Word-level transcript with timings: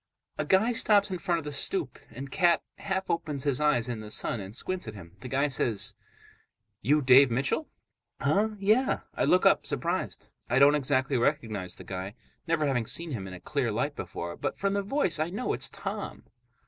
A 0.39 0.45
guy 0.45 0.73
stops 0.73 1.11
in 1.11 1.19
front 1.19 1.37
of 1.37 1.45
the 1.45 1.51
stoop, 1.53 1.99
and 2.09 2.31
Cat 2.31 2.63
half 2.79 3.11
opens 3.11 3.43
his 3.43 3.61
eyes 3.61 3.87
in 3.87 3.99
the 3.99 4.09
sun 4.09 4.39
and 4.39 4.55
squints 4.55 4.87
at 4.87 4.95
him. 4.95 5.15
The 5.21 5.27
guy 5.27 5.47
says, 5.47 5.93
"You 6.81 7.03
Dave 7.03 7.29
Mitchell?" 7.29 7.67
"Huh? 8.19 8.55
Yeah." 8.57 9.01
I 9.13 9.25
look 9.25 9.45
up, 9.45 9.67
surprised. 9.67 10.31
I 10.49 10.57
don't 10.57 10.73
exactly 10.73 11.17
recognize 11.17 11.75
the 11.75 11.83
guy, 11.83 12.15
never 12.47 12.65
having 12.65 12.87
seen 12.87 13.11
him 13.11 13.27
in 13.27 13.35
a 13.35 13.39
clear 13.39 13.71
light 13.71 13.95
before. 13.95 14.35
But 14.35 14.57
from 14.57 14.73
the 14.73 14.81
voice 14.81 15.19
I 15.19 15.29
know 15.29 15.53
it's 15.53 15.69
Tom. 15.69 16.23